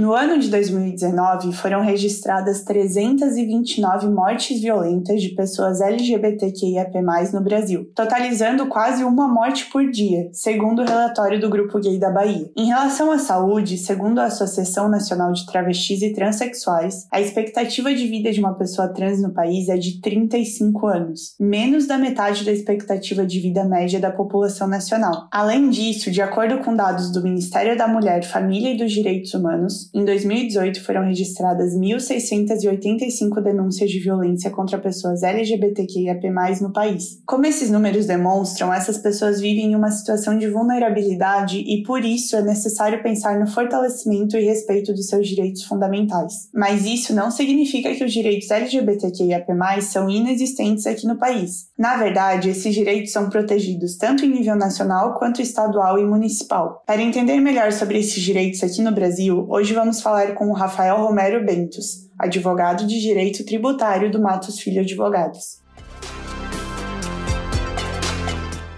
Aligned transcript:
No 0.00 0.14
ano 0.14 0.38
de 0.38 0.48
2019, 0.48 1.52
foram 1.52 1.82
registradas 1.82 2.64
329 2.64 4.08
mortes 4.08 4.58
violentas 4.58 5.20
de 5.20 5.34
pessoas 5.34 5.82
LGBTQIAP+, 5.82 7.02
no 7.34 7.42
Brasil, 7.42 7.86
totalizando 7.94 8.64
quase 8.66 9.04
uma 9.04 9.28
morte 9.28 9.66
por 9.66 9.90
dia, 9.90 10.30
segundo 10.32 10.80
o 10.80 10.86
relatório 10.86 11.38
do 11.38 11.50
Grupo 11.50 11.78
Gay 11.78 11.98
da 11.98 12.08
Bahia. 12.08 12.50
Em 12.56 12.68
relação 12.68 13.12
à 13.12 13.18
saúde, 13.18 13.76
segundo 13.76 14.20
a 14.20 14.24
Associação 14.24 14.88
Nacional 14.88 15.32
de 15.32 15.44
Travestis 15.44 16.00
e 16.00 16.14
Transsexuais, 16.14 17.06
a 17.12 17.20
expectativa 17.20 17.92
de 17.92 18.06
vida 18.06 18.32
de 18.32 18.40
uma 18.40 18.54
pessoa 18.54 18.88
trans 18.88 19.20
no 19.20 19.34
país 19.34 19.68
é 19.68 19.76
de 19.76 20.00
35 20.00 20.86
anos, 20.86 21.34
menos 21.38 21.86
da 21.86 21.98
metade 21.98 22.42
da 22.42 22.52
expectativa 22.52 23.26
de 23.26 23.38
vida 23.38 23.64
média 23.64 24.00
da 24.00 24.10
população 24.10 24.66
nacional. 24.66 25.28
Além 25.30 25.68
disso, 25.68 26.10
de 26.10 26.22
acordo 26.22 26.60
com 26.60 26.74
dados 26.74 27.12
do 27.12 27.22
Ministério 27.22 27.76
da 27.76 27.86
Mulher, 27.86 28.24
Família 28.24 28.72
e 28.72 28.78
dos 28.78 28.92
Direitos 28.92 29.34
Humanos, 29.34 29.89
em 29.92 30.04
2018 30.04 30.84
foram 30.84 31.04
registradas 31.04 31.74
1.685 31.74 33.42
denúncias 33.42 33.90
de 33.90 33.98
violência 33.98 34.50
contra 34.50 34.78
pessoas 34.78 35.22
LGBTQIAP+, 35.22 36.30
no 36.60 36.72
país. 36.72 37.20
Como 37.26 37.46
esses 37.46 37.70
números 37.70 38.06
demonstram, 38.06 38.72
essas 38.72 38.98
pessoas 38.98 39.40
vivem 39.40 39.72
em 39.72 39.74
uma 39.74 39.90
situação 39.90 40.38
de 40.38 40.48
vulnerabilidade 40.48 41.58
e, 41.58 41.82
por 41.82 42.04
isso, 42.04 42.36
é 42.36 42.42
necessário 42.42 43.02
pensar 43.02 43.38
no 43.38 43.46
fortalecimento 43.46 44.36
e 44.36 44.44
respeito 44.44 44.92
dos 44.92 45.06
seus 45.06 45.26
direitos 45.26 45.64
fundamentais. 45.64 46.48
Mas 46.54 46.86
isso 46.86 47.14
não 47.14 47.30
significa 47.30 47.94
que 47.94 48.04
os 48.04 48.12
direitos 48.12 48.50
LGBTQIAP+, 48.50 49.46
são 49.82 50.08
inexistentes 50.08 50.86
aqui 50.86 51.06
no 51.06 51.18
país. 51.18 51.70
Na 51.76 51.96
verdade, 51.96 52.50
esses 52.50 52.74
direitos 52.74 53.10
são 53.12 53.28
protegidos 53.28 53.96
tanto 53.96 54.24
em 54.24 54.30
nível 54.30 54.54
nacional 54.54 55.14
quanto 55.14 55.42
estadual 55.42 55.98
e 55.98 56.04
municipal. 56.04 56.82
Para 56.86 57.02
entender 57.02 57.40
melhor 57.40 57.72
sobre 57.72 57.98
esses 57.98 58.22
direitos 58.22 58.62
aqui 58.62 58.82
no 58.82 58.92
Brasil, 58.92 59.46
hoje 59.48 59.72
vamos 59.80 60.02
falar 60.02 60.34
com 60.34 60.50
o 60.50 60.52
Rafael 60.52 60.98
Romero 60.98 61.42
Bentos, 61.42 62.06
advogado 62.18 62.86
de 62.86 63.00
direito 63.00 63.46
tributário 63.46 64.10
do 64.10 64.20
Matos 64.20 64.60
Filho 64.60 64.82
Advogados. 64.82 65.58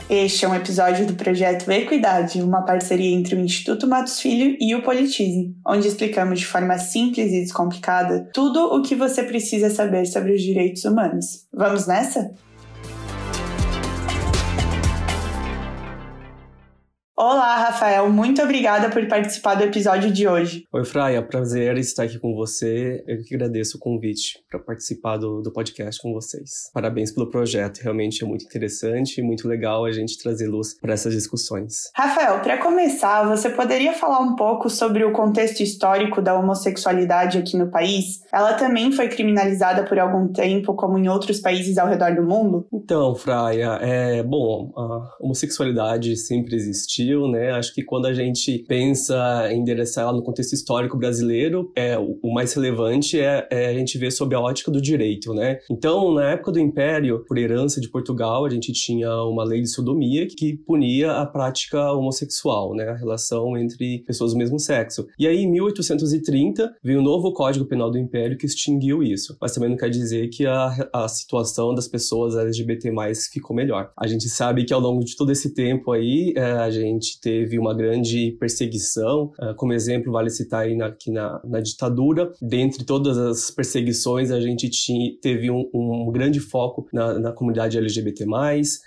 Este 0.09 0.45
é 0.45 0.49
um 0.49 0.55
episódio 0.55 1.05
do 1.05 1.15
projeto 1.15 1.69
Equidade, 1.73 2.41
uma 2.41 2.63
parceria 2.63 3.17
entre 3.17 3.35
o 3.35 3.41
Instituto 3.41 3.89
Matos 3.89 4.21
Filho 4.21 4.57
e 4.61 4.77
o 4.77 4.83
Politize, 4.83 5.53
onde 5.67 5.89
explicamos 5.89 6.39
de 6.39 6.47
forma 6.47 6.79
simples 6.79 7.33
e 7.33 7.41
descomplicada 7.41 8.31
tudo 8.33 8.73
o 8.73 8.81
que 8.81 8.95
você 8.95 9.25
precisa 9.25 9.71
saber 9.71 10.07
sobre 10.07 10.35
os 10.35 10.41
direitos 10.41 10.85
humanos. 10.85 11.49
Vamos 11.53 11.89
nessa? 11.89 12.31
Olá, 17.25 17.57
Rafael. 17.57 18.11
Muito 18.11 18.43
obrigada 18.43 18.91
por 18.91 19.07
participar 19.07 19.55
do 19.55 19.63
episódio 19.63 20.11
de 20.11 20.27
hoje. 20.27 20.67
Oi, 20.73 20.85
Fraia. 20.85 21.23
Prazer 21.23 21.79
estar 21.79 22.03
aqui 22.03 22.19
com 22.19 22.35
você. 22.35 23.05
Eu 23.07 23.23
que 23.23 23.37
agradeço 23.37 23.77
o 23.77 23.81
convite 23.81 24.41
para 24.51 24.59
participar 24.59 25.19
do, 25.19 25.41
do 25.41 25.53
podcast 25.53 26.03
com 26.03 26.13
vocês. 26.13 26.69
Parabéns 26.75 27.13
pelo 27.13 27.31
projeto. 27.31 27.79
Realmente 27.79 28.25
é 28.25 28.27
muito 28.27 28.45
interessante 28.45 29.21
e 29.21 29.23
muito 29.23 29.47
legal 29.47 29.85
a 29.85 29.93
gente 29.93 30.19
trazer 30.19 30.49
luz 30.49 30.77
para 30.81 30.95
essas 30.95 31.15
discussões. 31.15 31.93
Rafael, 31.95 32.41
para 32.41 32.59
começar, 32.59 33.23
você 33.29 33.49
poderia 33.51 33.93
falar 33.93 34.19
um 34.19 34.35
pouco 34.35 34.69
sobre 34.69 35.05
o 35.05 35.13
contexto 35.13 35.61
histórico 35.61 36.21
da 36.21 36.35
homossexualidade 36.35 37.39
aqui 37.39 37.57
no 37.57 37.71
país? 37.71 38.19
Ela 38.33 38.55
também 38.55 38.91
foi 38.91 39.07
criminalizada 39.07 39.85
por 39.85 39.97
algum 39.97 40.27
tempo, 40.33 40.75
como 40.75 40.99
em 40.99 41.09
outros 41.09 41.39
países 41.39 41.79
ao 41.79 41.87
redor 41.87 42.17
do 42.17 42.25
mundo? 42.25 42.67
Então, 42.73 43.15
Fraia, 43.15 43.79
é 43.81 44.25
bom, 44.25 44.73
a 44.77 45.25
homossexualidade 45.25 46.17
sempre 46.17 46.57
existiu 46.57 47.12
né? 47.29 47.53
Acho 47.53 47.75
que 47.75 47.83
quando 47.83 48.07
a 48.07 48.13
gente 48.13 48.59
pensa 48.69 49.49
em 49.51 49.61
endereçar 49.61 50.05
ela 50.05 50.13
no 50.13 50.23
contexto 50.23 50.53
histórico 50.53 50.97
brasileiro, 50.97 51.71
é 51.77 51.99
o 51.99 52.33
mais 52.33 52.53
relevante 52.53 53.19
é, 53.19 53.47
é, 53.51 53.67
a 53.67 53.75
gente 53.75 53.97
ver 53.99 54.11
sob 54.11 54.35
a 54.35 54.41
ótica 54.41 54.71
do 54.71 54.81
direito, 54.81 55.33
né? 55.33 55.59
Então, 55.71 56.13
na 56.15 56.31
época 56.31 56.53
do 56.53 56.61
Império, 56.61 57.25
por 57.27 57.39
herança 57.39 57.81
de 57.81 57.89
Portugal, 57.89 58.45
a 58.45 58.51
gente 58.51 58.73
tinha 58.73 59.11
uma 59.25 59.45
lei 59.45 59.61
de 59.63 59.69
sodomia 59.69 60.27
que 60.27 60.57
punia 60.57 61.13
a 61.13 61.27
prática 61.27 61.93
homossexual, 61.93 62.75
né? 62.75 62.89
A 62.89 62.97
relação 62.97 63.57
entre 63.57 64.01
pessoas 64.07 64.33
do 64.33 64.39
mesmo 64.39 64.59
sexo. 64.59 65.07
E 65.19 65.27
aí, 65.27 65.39
em 65.39 65.51
1830, 65.51 66.77
veio 66.83 67.01
um 67.01 67.03
novo 67.03 67.33
Código 67.33 67.65
Penal 67.65 67.91
do 67.91 67.99
Império 67.99 68.37
que 68.37 68.47
extinguiu 68.47 69.03
isso. 69.03 69.37
Mas 69.41 69.53
também 69.53 69.71
não 69.71 69.77
quer 69.77 69.91
dizer 69.91 70.29
que 70.29 70.47
a, 70.47 70.89
a 70.93 71.09
situação 71.09 71.75
das 71.75 71.89
pessoas 71.89 72.37
LGBT 72.37 72.91
ficou 73.33 73.55
melhor. 73.55 73.91
A 73.97 74.07
gente 74.07 74.29
sabe 74.29 74.65
que 74.65 74.73
ao 74.73 74.81
longo 74.81 75.05
de 75.05 75.17
todo 75.17 75.31
esse 75.33 75.55
tempo 75.55 75.93
aí, 75.93 76.33
é, 76.37 76.53
a 76.53 76.71
gente 76.71 77.02
gente 77.03 77.21
teve 77.21 77.59
uma 77.59 77.75
grande 77.75 78.37
perseguição. 78.39 79.33
Uh, 79.41 79.55
como 79.57 79.73
exemplo, 79.73 80.13
vale 80.13 80.31
citar 80.31 80.63
aí 80.63 80.77
na, 80.77 80.95
na, 81.09 81.41
na, 81.45 81.61
ditadura. 81.61 82.33
Dentre 82.41 82.85
todas 82.85 83.19
as 83.19 83.51
perseguições, 83.51 84.31
a 84.31 84.41
gente 84.41 84.71
tinha, 84.71 85.13
teve 85.21 85.51
um, 85.51 85.69
um 85.75 86.11
grande 86.13 86.39
foco 86.39 86.87
na, 86.93 87.19
na, 87.19 87.33
comunidade 87.33 87.77
LGBT+. 87.77 88.25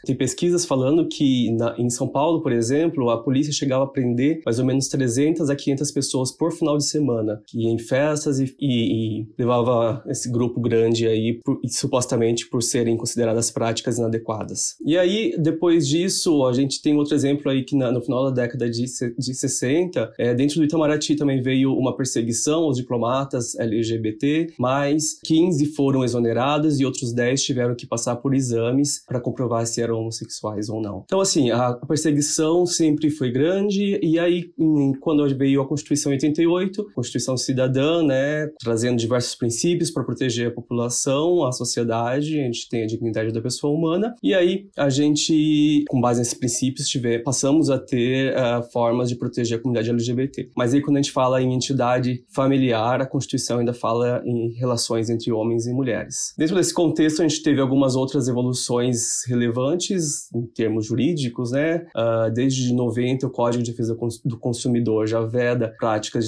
Tem 0.05 0.15
pesquisas 0.15 0.65
falando 0.65 1.07
que 1.07 1.51
na, 1.51 1.75
em 1.77 1.89
São 1.89 2.07
Paulo, 2.07 2.41
por 2.41 2.51
exemplo, 2.51 3.09
a 3.09 3.21
polícia 3.21 3.51
chegava 3.51 3.83
a 3.83 3.87
prender 3.87 4.41
mais 4.45 4.59
ou 4.59 4.65
menos 4.65 4.87
300 4.87 5.49
a 5.49 5.55
500 5.55 5.91
pessoas 5.91 6.31
por 6.31 6.53
final 6.53 6.77
de 6.77 6.85
semana, 6.85 7.41
que 7.45 7.63
ia 7.63 7.69
em 7.69 7.77
festas 7.77 8.39
e, 8.39 8.55
e, 8.59 9.19
e 9.19 9.27
levava 9.37 10.03
esse 10.07 10.31
grupo 10.31 10.61
grande 10.61 11.07
aí, 11.07 11.39
por, 11.43 11.59
supostamente 11.67 12.47
por 12.49 12.63
serem 12.63 12.95
consideradas 12.95 13.51
práticas 13.51 13.97
inadequadas. 13.97 14.75
E 14.85 14.97
aí, 14.97 15.35
depois 15.37 15.87
disso, 15.87 16.45
a 16.45 16.53
gente 16.53 16.81
tem 16.81 16.95
outro 16.95 17.15
exemplo 17.15 17.51
aí 17.51 17.63
que 17.63 17.75
na, 17.75 17.91
no 17.95 18.01
final 18.01 18.25
da 18.25 18.41
década 18.41 18.69
de, 18.69 18.85
de 19.17 19.33
60, 19.33 20.13
é, 20.17 20.33
dentro 20.33 20.57
do 20.57 20.65
Itamaraty 20.65 21.15
também 21.15 21.41
veio 21.41 21.73
uma 21.73 21.95
perseguição 21.95 22.63
aos 22.63 22.77
diplomatas 22.77 23.55
LGBT, 23.55 24.53
mais 24.59 25.19
15 25.23 25.67
foram 25.67 26.03
exonerados 26.03 26.79
e 26.79 26.85
outros 26.85 27.13
10 27.13 27.43
tiveram 27.43 27.75
que 27.75 27.87
passar 27.87 28.17
por 28.17 28.35
exames 28.35 29.03
para 29.05 29.19
comprovar 29.19 29.65
se 29.65 29.81
eram 29.81 29.99
homossexuais 29.99 30.69
ou 30.69 30.81
não. 30.81 31.03
Então, 31.05 31.21
assim, 31.21 31.51
a 31.51 31.73
perseguição 31.73 32.65
sempre 32.65 33.09
foi 33.09 33.31
grande, 33.31 33.99
e 34.01 34.19
aí, 34.19 34.51
quando 34.99 35.25
veio 35.35 35.61
a 35.61 35.67
Constituição 35.67 36.11
88, 36.11 36.91
Constituição 36.93 37.37
Cidadã, 37.37 38.03
né, 38.03 38.47
trazendo 38.59 38.97
diversos 38.97 39.35
princípios 39.35 39.89
para 39.89 40.03
proteger 40.03 40.49
a 40.49 40.51
população, 40.51 41.45
a 41.45 41.51
sociedade, 41.51 42.39
a 42.39 42.43
gente 42.43 42.69
tem 42.69 42.83
a 42.83 42.87
dignidade 42.87 43.33
da 43.33 43.41
pessoa 43.41 43.73
humana, 43.73 44.15
e 44.21 44.33
aí 44.33 44.67
a 44.77 44.89
gente, 44.89 45.85
com 45.89 45.99
base 45.99 46.19
nesses 46.19 46.33
princípios, 46.33 46.87
tiver, 46.87 47.23
passamos 47.23 47.69
a 47.69 47.79
ter 47.85 48.33
uh, 48.33 48.63
formas 48.71 49.09
de 49.09 49.15
proteger 49.15 49.57
a 49.57 49.61
comunidade 49.61 49.89
LGBT. 49.89 50.49
Mas 50.55 50.73
aí, 50.73 50.81
quando 50.81 50.97
a 50.97 51.01
gente 51.01 51.11
fala 51.11 51.41
em 51.41 51.53
entidade 51.53 52.23
familiar, 52.33 53.01
a 53.01 53.05
Constituição 53.05 53.59
ainda 53.59 53.73
fala 53.73 54.21
em 54.25 54.53
relações 54.53 55.09
entre 55.09 55.31
homens 55.31 55.67
e 55.67 55.73
mulheres. 55.73 56.33
Dentro 56.37 56.55
desse 56.55 56.73
contexto, 56.73 57.21
a 57.21 57.27
gente 57.27 57.41
teve 57.43 57.61
algumas 57.61 57.95
outras 57.95 58.27
evoluções 58.27 59.23
relevantes 59.27 60.33
em 60.33 60.45
termos 60.45 60.85
jurídicos, 60.85 61.51
né? 61.51 61.85
Uh, 61.95 62.31
desde 62.33 62.73
90, 62.73 63.27
o 63.27 63.29
Código 63.29 63.63
de 63.63 63.71
Defesa 63.71 63.97
do 64.23 64.37
Consumidor 64.37 65.07
já 65.07 65.21
veda 65.21 65.73
práticas 65.77 66.25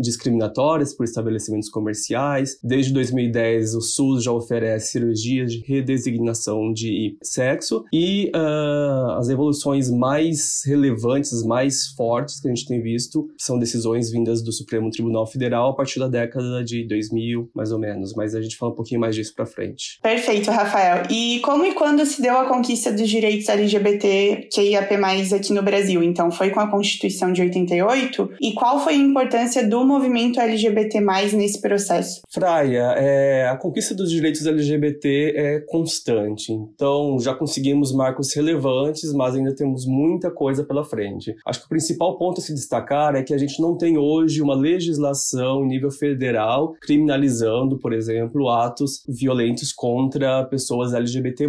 discriminatórias 0.00 0.94
por 0.94 1.04
estabelecimentos 1.04 1.68
comerciais. 1.68 2.58
Desde 2.62 2.92
2010, 2.92 3.74
o 3.74 3.80
SUS 3.80 4.24
já 4.24 4.32
oferece 4.32 4.92
cirurgias 4.92 5.52
de 5.52 5.60
redesignação 5.60 6.72
de 6.72 7.16
sexo. 7.22 7.84
E 7.92 8.30
uh, 8.34 9.12
as 9.12 9.28
evoluções 9.28 9.90
mais 9.90 10.62
relevantes 10.64 10.97
relevantes, 10.98 11.42
mais 11.44 11.88
fortes 11.96 12.40
que 12.40 12.48
a 12.48 12.54
gente 12.54 12.66
tem 12.66 12.80
visto, 12.80 13.28
são 13.38 13.58
decisões 13.58 14.10
vindas 14.10 14.42
do 14.42 14.52
Supremo 14.52 14.90
Tribunal 14.90 15.26
Federal 15.26 15.70
a 15.70 15.74
partir 15.74 15.98
da 15.98 16.08
década 16.08 16.62
de 16.64 16.86
2000, 16.86 17.50
mais 17.54 17.72
ou 17.72 17.78
menos. 17.78 18.14
Mas 18.14 18.34
a 18.34 18.42
gente 18.42 18.56
fala 18.56 18.72
um 18.72 18.74
pouquinho 18.74 19.00
mais 19.00 19.14
disso 19.14 19.34
para 19.34 19.46
frente. 19.46 19.98
Perfeito, 20.02 20.50
Rafael. 20.50 21.04
E 21.10 21.40
como 21.40 21.64
e 21.64 21.74
quando 21.74 22.04
se 22.04 22.20
deu 22.20 22.36
a 22.36 22.46
conquista 22.46 22.92
dos 22.92 23.08
direitos 23.08 23.48
LGBT 23.48 24.48
QIAP+, 24.52 24.94
aqui 25.34 25.52
no 25.52 25.62
Brasil? 25.62 26.02
Então, 26.02 26.30
foi 26.30 26.50
com 26.50 26.60
a 26.60 26.70
Constituição 26.70 27.32
de 27.32 27.42
88? 27.42 28.30
E 28.40 28.52
qual 28.52 28.80
foi 28.80 28.94
a 28.94 28.96
importância 28.96 29.66
do 29.66 29.84
movimento 29.84 30.40
LGBT+, 30.40 31.00
nesse 31.34 31.60
processo? 31.60 32.20
Fraia, 32.30 32.94
é, 32.96 33.48
a 33.48 33.56
conquista 33.56 33.94
dos 33.94 34.10
direitos 34.10 34.46
LGBT 34.46 35.34
é 35.36 35.60
constante. 35.60 36.52
Então, 36.52 37.18
já 37.20 37.34
conseguimos 37.34 37.92
marcos 37.92 38.34
relevantes, 38.34 39.12
mas 39.12 39.34
ainda 39.34 39.54
temos 39.54 39.86
muita 39.86 40.30
coisa 40.30 40.64
pela 40.64 40.84
frente. 40.88 41.34
Acho 41.46 41.60
que 41.60 41.66
o 41.66 41.68
principal 41.68 42.16
ponto 42.18 42.40
a 42.40 42.44
se 42.44 42.54
destacar 42.54 43.14
é 43.14 43.22
que 43.22 43.34
a 43.34 43.38
gente 43.38 43.60
não 43.60 43.76
tem 43.76 43.98
hoje 43.98 44.40
uma 44.40 44.54
legislação 44.54 45.64
em 45.64 45.68
nível 45.68 45.90
federal 45.90 46.74
criminalizando, 46.80 47.78
por 47.78 47.92
exemplo, 47.92 48.48
atos 48.48 49.02
violentos 49.08 49.72
contra 49.72 50.44
pessoas 50.44 50.94
LGBT+. 50.94 51.46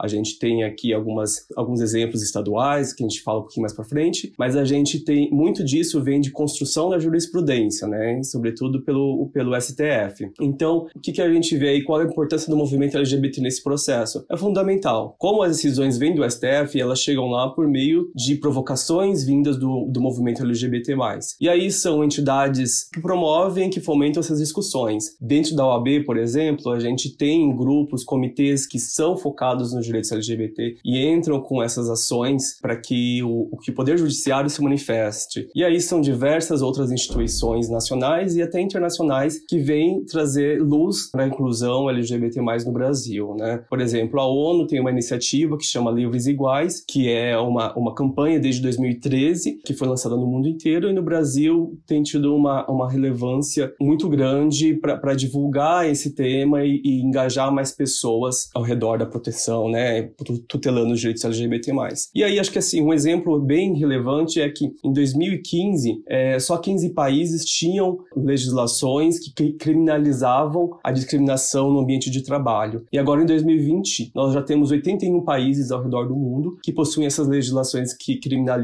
A 0.00 0.08
gente 0.08 0.38
tem 0.38 0.64
aqui 0.64 0.92
algumas, 0.92 1.46
alguns 1.56 1.80
exemplos 1.80 2.22
estaduais 2.22 2.92
que 2.92 3.02
a 3.02 3.08
gente 3.08 3.22
fala 3.22 3.38
um 3.38 3.42
pouquinho 3.42 3.62
mais 3.62 3.72
para 3.72 3.84
frente, 3.84 4.32
mas 4.38 4.56
a 4.56 4.64
gente 4.64 5.00
tem 5.00 5.30
muito 5.30 5.64
disso 5.64 6.02
vem 6.02 6.20
de 6.20 6.30
construção 6.30 6.90
da 6.90 6.98
jurisprudência, 6.98 7.86
né? 7.86 8.22
Sobretudo 8.22 8.82
pelo, 8.82 9.30
pelo 9.32 9.58
STF. 9.60 10.30
Então, 10.40 10.88
o 10.94 11.00
que, 11.00 11.12
que 11.12 11.22
a 11.22 11.32
gente 11.32 11.56
vê 11.56 11.70
aí? 11.70 11.82
Qual 11.82 12.00
a 12.00 12.04
importância 12.04 12.50
do 12.50 12.56
movimento 12.56 12.96
LGBT 12.96 13.40
nesse 13.40 13.62
processo? 13.62 14.24
É 14.30 14.36
fundamental. 14.36 15.14
Como 15.18 15.42
as 15.42 15.56
decisões 15.56 15.96
vêm 15.96 16.14
do 16.14 16.28
STF, 16.28 16.80
elas 16.80 17.00
chegam 17.00 17.28
lá 17.28 17.48
por 17.48 17.68
meio 17.68 18.10
de 18.14 18.36
provocação 18.36 18.81
ações 18.82 19.24
vindas 19.24 19.56
do, 19.56 19.86
do 19.86 20.00
movimento 20.00 20.42
LGBT+. 20.42 20.96
E 21.40 21.48
aí 21.48 21.70
são 21.70 22.02
entidades 22.02 22.88
que 22.92 23.00
promovem, 23.00 23.70
que 23.70 23.80
fomentam 23.80 24.20
essas 24.20 24.38
discussões. 24.38 25.16
Dentro 25.20 25.54
da 25.54 25.66
OAB, 25.66 26.04
por 26.04 26.16
exemplo, 26.16 26.72
a 26.72 26.80
gente 26.80 27.16
tem 27.16 27.54
grupos, 27.54 28.04
comitês 28.04 28.66
que 28.66 28.78
são 28.78 29.16
focados 29.16 29.72
nos 29.72 29.86
direitos 29.86 30.10
LGBT 30.10 30.76
e 30.84 31.06
entram 31.06 31.40
com 31.40 31.62
essas 31.62 31.88
ações 31.88 32.58
para 32.60 32.76
que 32.76 33.22
o, 33.22 33.56
que 33.62 33.70
o 33.70 33.74
Poder 33.74 33.96
Judiciário 33.96 34.50
se 34.50 34.62
manifeste. 34.62 35.48
E 35.54 35.64
aí 35.64 35.80
são 35.80 36.00
diversas 36.00 36.60
outras 36.60 36.90
instituições 36.90 37.68
nacionais 37.68 38.34
e 38.36 38.42
até 38.42 38.60
internacionais 38.60 39.38
que 39.48 39.58
vêm 39.58 40.04
trazer 40.04 40.60
luz 40.60 41.10
para 41.10 41.24
a 41.24 41.26
inclusão 41.26 41.88
LGBT+ 41.88 42.40
no 42.66 42.72
Brasil, 42.72 43.34
né? 43.38 43.62
Por 43.68 43.80
exemplo, 43.80 44.20
a 44.20 44.26
ONU 44.26 44.66
tem 44.66 44.80
uma 44.80 44.90
iniciativa 44.90 45.56
que 45.56 45.64
chama 45.64 45.90
Livres 45.90 46.26
Iguais, 46.26 46.84
que 46.86 47.08
é 47.08 47.38
uma, 47.38 47.76
uma 47.76 47.94
campanha 47.94 48.40
desde 48.40 48.62
2013 48.76 49.60
que 49.64 49.74
foi 49.74 49.88
lançada 49.88 50.16
no 50.16 50.26
mundo 50.26 50.48
inteiro 50.48 50.88
e 50.88 50.92
no 50.92 51.02
Brasil 51.02 51.78
tem 51.86 52.02
tido 52.02 52.34
uma, 52.34 52.68
uma 52.70 52.90
relevância 52.90 53.72
muito 53.80 54.08
grande 54.08 54.74
para 54.74 55.14
divulgar 55.14 55.88
esse 55.88 56.14
tema 56.14 56.64
e, 56.64 56.80
e 56.84 57.02
engajar 57.02 57.52
mais 57.52 57.72
pessoas 57.72 58.48
ao 58.54 58.62
redor 58.62 58.98
da 58.98 59.06
proteção, 59.06 59.70
né? 59.70 60.10
Tutelando 60.48 60.92
os 60.92 61.00
direitos 61.00 61.24
LGBT+. 61.24 61.72
E 62.14 62.24
aí 62.24 62.38
acho 62.38 62.50
que 62.50 62.58
assim 62.58 62.82
um 62.82 62.92
exemplo 62.92 63.40
bem 63.40 63.76
relevante 63.76 64.40
é 64.40 64.48
que 64.48 64.72
em 64.84 64.92
2015 64.92 66.02
é, 66.08 66.38
só 66.38 66.56
15 66.56 66.90
países 66.90 67.44
tinham 67.44 67.98
legislações 68.16 69.18
que 69.18 69.52
criminalizavam 69.54 70.70
a 70.82 70.92
discriminação 70.92 71.72
no 71.72 71.80
ambiente 71.80 72.10
de 72.10 72.22
trabalho. 72.22 72.84
E 72.92 72.98
agora 72.98 73.22
em 73.22 73.26
2020 73.26 74.12
nós 74.14 74.34
já 74.34 74.42
temos 74.42 74.70
81 74.70 75.22
países 75.24 75.70
ao 75.70 75.82
redor 75.82 76.06
do 76.06 76.16
mundo 76.16 76.58
que 76.62 76.72
possuem 76.72 77.06
essas 77.06 77.28
legislações 77.28 77.94
que 77.94 78.18
criminalizam 78.18 78.61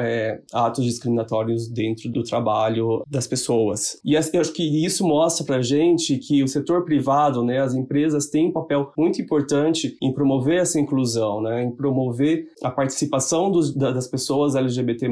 é, 0.00 0.40
atos 0.52 0.84
discriminatórios 0.84 1.68
dentro 1.68 2.10
do 2.10 2.22
trabalho 2.22 3.02
das 3.08 3.26
pessoas. 3.26 4.00
E 4.04 4.14
eu 4.14 4.40
acho 4.40 4.52
que 4.52 4.84
isso 4.84 5.06
mostra 5.06 5.44
pra 5.44 5.62
gente 5.62 6.16
que 6.18 6.42
o 6.42 6.48
setor 6.48 6.84
privado, 6.84 7.42
né, 7.42 7.60
as 7.60 7.74
empresas 7.74 8.26
têm 8.26 8.48
um 8.48 8.52
papel 8.52 8.92
muito 8.96 9.20
importante 9.20 9.96
em 10.02 10.12
promover 10.12 10.60
essa 10.60 10.78
inclusão, 10.80 11.40
né, 11.40 11.64
em 11.64 11.70
promover 11.70 12.46
a 12.62 12.70
participação 12.70 13.50
dos, 13.50 13.74
das 13.74 14.06
pessoas 14.06 14.54
LGBT+, 14.54 15.08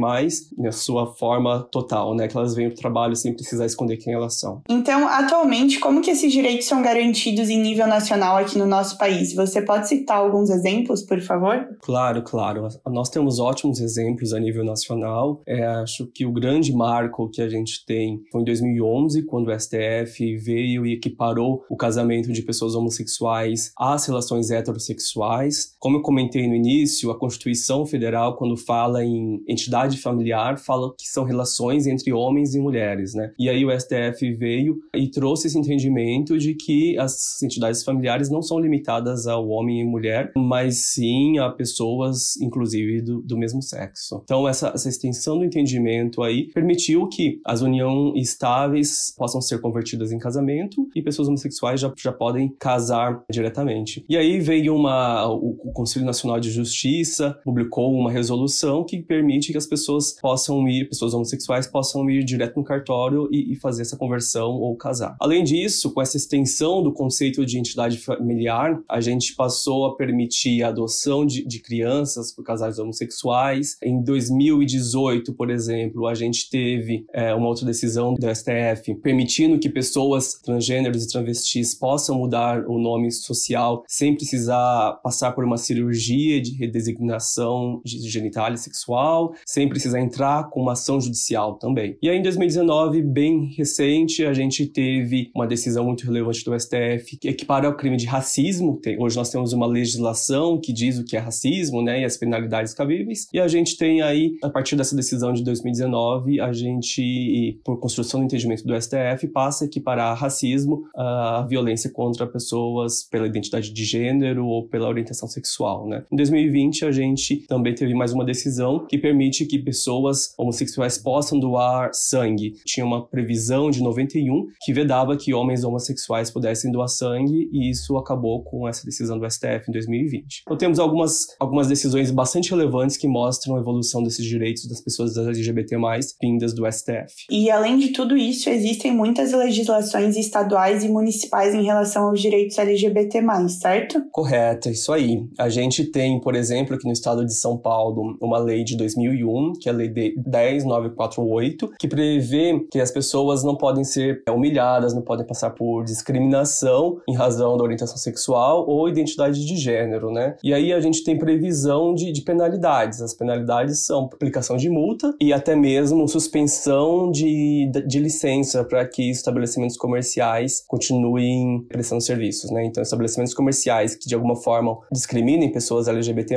na 0.57 0.73
sua 0.73 1.07
forma 1.15 1.67
total, 1.71 2.15
né, 2.15 2.29
que 2.29 2.37
elas 2.37 2.55
venham 2.55 2.71
para 2.71 2.79
o 2.79 2.81
trabalho 2.81 3.17
sem 3.17 3.33
precisar 3.33 3.67
esconder 3.67 3.97
quem 3.97 4.13
elas 4.13 4.39
são. 4.39 4.63
Então, 4.69 5.09
atualmente, 5.09 5.79
como 5.79 6.01
que 6.01 6.11
esses 6.11 6.33
direitos 6.33 6.67
são 6.67 6.83
garantidos 6.83 7.49
em 7.49 7.61
nível 7.61 7.87
nacional 7.87 8.37
aqui 8.37 8.59
no 8.59 8.67
nosso 8.67 8.99
país? 8.99 9.35
Você 9.35 9.63
pode 9.63 9.89
citar 9.89 10.19
alguns 10.19 10.51
exemplos, 10.51 11.03
por 11.03 11.21
favor? 11.21 11.69
Claro, 11.83 12.23
claro. 12.23 12.69
Nós 12.87 13.09
temos 13.09 13.39
ótimos 13.39 13.81
exemplos 13.81 14.26
a 14.33 14.41
nível 14.41 14.65
nacional. 14.65 15.43
É, 15.47 15.65
acho 15.65 16.07
que 16.07 16.27
o 16.27 16.33
grande 16.33 16.73
marco 16.73 17.29
que 17.29 17.43
a 17.43 17.49
gente 17.49 17.85
tem 17.85 18.23
foi 18.31 18.43
em 18.43 18.45
2011, 18.45 19.23
quando 19.25 19.49
o 19.49 19.59
STF 19.59 20.37
veio 20.37 20.87
e 20.87 20.93
equiparou 20.93 21.65
o 21.71 21.77
casamento 21.77 22.33
de 22.33 22.43
pessoas 22.43 22.75
homossexuais 22.75 23.73
às 23.79 24.07
relações 24.07 24.51
heterossexuais. 24.51 25.75
Como 25.79 25.99
eu 25.99 26.03
comentei 26.03 26.47
no 26.47 26.55
início, 26.55 27.11
a 27.11 27.19
Constituição 27.19 27.87
Federal, 27.87 28.37
quando 28.37 28.57
fala 28.57 29.05
em 29.05 29.43
entidade 29.49 29.99
familiar, 29.99 30.59
fala 30.59 30.95
que 30.97 31.09
são 31.09 31.25
relações 31.25 31.87
entre 31.87 32.13
homens 32.13 32.55
e 32.55 32.61
mulheres, 32.61 33.15
né? 33.15 33.33
E 33.39 33.49
aí 33.49 33.65
o 33.65 33.71
STF 33.79 34.33
veio 34.35 34.79
e 34.95 35.09
trouxe 35.09 35.47
esse 35.49 35.59
entendimento 35.59 36.39
de 36.39 36.55
que 36.55 36.99
as 36.99 37.43
entidades 37.43 37.83
familiares 37.83 38.31
não 38.31 38.43
são 38.43 38.59
limitadas 38.59 39.27
ao 39.27 39.49
homem 39.49 39.81
e 39.81 39.85
mulher, 39.85 40.33
mas 40.37 40.87
sim 40.87 41.39
a 41.39 41.51
pessoas, 41.51 42.37
inclusive, 42.41 43.03
do, 43.03 43.21
do 43.23 43.37
mesmo 43.37 43.63
sexo. 43.63 44.06
Então, 44.25 44.49
essa, 44.49 44.69
essa 44.69 44.89
extensão 44.89 45.39
do 45.39 45.45
entendimento 45.45 46.23
aí 46.23 46.51
permitiu 46.53 47.09
que 47.09 47.41
as 47.45 47.61
uniões 47.61 48.29
estáveis 48.29 49.15
possam 49.17 49.41
ser 49.41 49.61
convertidas 49.61 50.13
em 50.13 50.19
casamento 50.19 50.89
e 50.95 51.03
pessoas 51.03 51.29
homossexuais 51.29 51.81
já, 51.81 51.93
já 51.97 52.13
podem 52.13 52.55
casar 52.59 53.23
diretamente. 53.31 54.05
E 54.09 54.17
aí 54.17 54.41
veio 54.41 54.75
uma, 54.75 55.29
o, 55.29 55.57
o 55.65 55.73
Conselho 55.73 56.05
Nacional 56.05 56.39
de 56.39 56.51
Justiça 56.51 57.39
publicou 57.45 57.93
uma 57.93 58.11
resolução 58.11 58.85
que 58.85 59.03
permite 59.03 59.53
que 59.53 59.59
as 59.59 59.67
pessoas 59.67 60.13
possam 60.21 60.69
ir, 60.69 60.89
pessoas 60.89 61.15
homossexuais 61.15 61.67
possam 61.67 62.09
ir 62.11 62.25
direto 62.25 62.57
no 62.57 62.65
cartório 62.65 63.29
e, 63.31 63.53
e 63.53 63.57
fazer 63.57 63.83
essa 63.83 63.97
conversão 63.97 64.53
ou 64.53 64.77
casar. 64.77 65.17
Além 65.21 65.45
disso, 65.45 65.93
com 65.93 66.01
essa 66.01 66.17
extensão 66.17 66.83
do 66.83 66.93
conceito 66.93 67.45
de 67.45 67.59
entidade 67.59 67.99
familiar, 67.99 68.81
a 68.89 69.01
gente 69.01 69.35
passou 69.35 69.87
a 69.87 69.97
permitir 69.97 70.63
a 70.63 70.69
adoção 70.69 71.25
de, 71.25 71.45
de 71.45 71.61
crianças 71.61 72.33
por 72.33 72.45
casais 72.45 72.79
homossexuais. 72.79 73.77
Em 73.83 73.96
2018, 74.03 75.35
por 75.35 75.51
exemplo, 75.51 76.07
a 76.07 76.15
gente 76.15 76.49
teve 76.51 77.05
é, 77.13 77.35
uma 77.35 77.49
outra 77.49 77.67
decisão 77.67 78.15
do 78.15 78.35
STF 78.35 78.95
permitindo 79.03 79.59
que 79.59 79.69
pessoas 79.69 80.35
transgêneros 80.35 81.05
e 81.05 81.09
travestis 81.09 81.75
possam 81.75 82.19
mudar 82.19 82.65
o 82.67 82.79
nome 82.79 83.11
social 83.11 83.85
sem 83.87 84.15
precisar 84.15 84.93
passar 85.03 85.33
por 85.33 85.45
uma 85.45 85.57
cirurgia 85.57 86.41
de 86.41 86.53
redesignação 86.57 87.81
de 87.85 88.09
genitália 88.09 88.57
sexual, 88.57 89.35
sem 89.47 89.69
precisar 89.69 90.01
entrar 90.01 90.51
com 90.51 90.61
uma 90.61 90.73
ação 90.73 91.01
judicial 91.01 91.55
também. 91.55 91.97
E 92.03 92.09
aí, 92.09 92.19
em 92.19 92.23
2019, 92.23 93.03
bem 93.03 93.53
recente, 93.57 94.25
a 94.25 94.33
gente 94.33 94.67
teve 94.67 95.31
uma 95.35 95.47
decisão 95.47 95.85
muito 95.85 96.05
relevante 96.05 96.45
do 96.45 96.59
STF 96.59 97.17
que 97.21 97.29
equipara 97.29 97.69
o 97.69 97.77
crime 97.77 97.97
de 97.97 98.07
racismo. 98.07 98.81
Hoje 98.99 99.17
nós 99.17 99.31
temos 99.31 99.53
uma 99.53 99.67
legislação 99.67 100.61
que 100.61 100.73
diz 100.73 100.99
o 100.99 101.05
que 101.05 101.17
é 101.17 101.21
racismo, 101.21 101.83
né, 101.83 102.01
e 102.01 102.05
as 102.05 102.17
penalidades 102.17 102.75
cabíveis. 102.75 103.27
E 103.33 103.41
a 103.41 103.49
gente 103.49 103.77
tem 103.87 104.03
aí, 104.03 104.37
a 104.43 104.51
partir 104.51 104.75
dessa 104.75 104.97
decisão 104.97 105.33
de 105.33 105.45
2019, 105.45 106.41
a 106.41 106.53
gente, 106.53 107.61
por 107.65 107.79
construção 107.79 108.19
do 108.19 108.27
entendimento 108.27 108.67
do 108.67 108.75
STF, 108.81 109.29
passa 109.29 109.65
a 109.65 109.67
equiparar 109.67 110.17
racismo 110.17 110.83
à 110.97 111.47
violência 111.49 111.89
contra 111.91 112.27
pessoas 112.27 113.05
pela 113.09 113.29
identidade 113.29 113.73
de 113.73 113.85
gênero 113.85 114.45
ou 114.45 114.67
pela 114.67 114.89
orientação 114.89 115.29
sexual, 115.29 115.87
né. 115.87 116.05
Em 116.13 116.17
2020, 116.17 116.85
a 116.85 116.91
gente 116.91 117.47
também 117.47 117.75
teve 117.77 117.95
mais 117.95 118.13
uma 118.13 118.25
decisão 118.25 118.85
que 118.87 118.99
permite 118.99 119.47
que 119.47 119.57
pessoas 119.57 120.35
homossexuais 120.37 120.99
possam 120.99 121.39
doar 121.39 121.91
sangue. 121.93 122.55
Tinha 122.65 122.85
uma 122.85 123.07
previsão 123.07 123.71
de 123.71 123.81
91 123.81 124.49
que 124.63 124.73
vedava 124.73 125.17
que 125.17 125.33
homens 125.33 125.63
homossexuais 125.63 126.29
pudessem 126.29 126.73
doar 126.73 126.89
sangue 126.89 127.49
e 127.53 127.71
isso 127.71 127.97
acabou 127.97 128.43
com 128.43 128.67
essa 128.67 128.85
decisão 128.85 129.17
do 129.17 129.31
STF 129.31 129.69
em 129.69 129.73
2020. 129.73 130.43
Então 130.43 130.57
temos 130.57 130.81
algumas, 130.81 131.27
algumas 131.39 131.69
decisões 131.69 132.11
bastante 132.11 132.51
relevantes 132.51 132.97
que 132.97 133.07
mostram 133.07 133.55
a 133.55 133.61
evolução 133.61 133.76
desses 134.03 134.25
direitos 134.25 134.67
das 134.67 134.81
pessoas 134.81 135.17
LGBT+, 135.17 135.77
vindas 136.21 136.55
do 136.55 136.71
STF. 136.71 137.27
E 137.31 137.51
além 137.51 137.79
de 137.79 137.89
tudo 137.89 138.17
isso, 138.17 138.49
existem 138.49 138.93
muitas 138.93 139.33
legislações 139.33 140.17
estaduais 140.17 140.85
e 140.85 140.89
municipais 140.89 141.55
em 141.55 141.65
relação 141.65 142.09
aos 142.09 142.21
direitos 142.21 142.59
LGBT+, 142.59 143.23
certo? 143.49 144.03
Correto, 144.11 144.69
isso 144.69 144.93
aí. 144.93 145.25
A 145.39 145.49
gente 145.49 145.85
tem, 145.85 146.21
por 146.21 146.35
exemplo, 146.35 146.75
aqui 146.75 146.87
no 146.87 146.93
estado 146.93 147.25
de 147.25 147.35
São 147.35 147.57
Paulo, 147.57 148.17
uma 148.21 148.39
lei 148.39 148.65
de 148.65 148.77
2001, 148.77 149.55
que 149.61 149.69
é 149.69 149.73
a 149.73 149.75
lei 149.75 149.89
de 149.89 150.15
10948, 150.17 151.73
que 151.79 151.89
prevê 151.89 152.67
que 152.71 152.81
as 152.81 152.91
pessoas 152.91 153.43
não 153.43 153.57
podem 153.57 153.85
ser 153.85 154.23
humilhadas, 154.29 154.95
não 154.95 155.03
podem 155.03 155.27
passar 155.27 155.51
por 155.51 155.85
discriminação 155.85 157.01
em 157.09 157.15
razão 157.15 157.57
da 157.57 157.65
orientação 157.65 157.97
sexual 157.97 158.69
ou 158.69 158.89
identidade 158.89 159.45
de 159.45 159.57
gênero, 159.57 160.11
né? 160.11 160.37
E 160.43 160.53
aí 160.53 160.73
a 160.73 160.81
gente 160.81 161.03
tem 161.03 161.19
previsão 161.19 161.95
de, 161.95 162.13
de 162.13 162.23
penalidades. 162.23 163.01
As 163.01 163.15
penalidades 163.15 163.66
são 163.75 164.09
aplicação 164.13 164.57
de 164.57 164.69
multa 164.69 165.15
e 165.21 165.33
até 165.33 165.55
mesmo 165.55 166.07
suspensão 166.09 167.11
de, 167.11 167.71
de 167.87 167.99
licença 167.99 168.65
para 168.65 168.87
que 168.87 169.11
estabelecimentos 169.11 169.77
comerciais 169.77 170.65
continuem 170.67 171.65
prestando 171.69 172.03
serviços, 172.03 172.51
né? 172.51 172.65
Então, 172.65 172.83
estabelecimentos 172.83 173.35
comerciais 173.35 173.95
que 173.95 174.09
de 174.09 174.15
alguma 174.15 174.37
forma 174.37 174.77
discriminem 174.93 175.53
pessoas 175.53 175.89
LGBT+, 175.89 176.37